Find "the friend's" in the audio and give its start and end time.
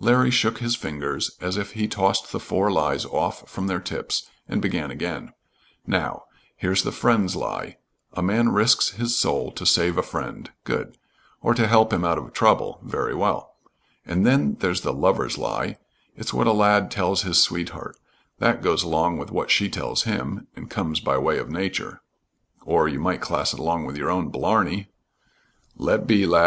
6.84-7.36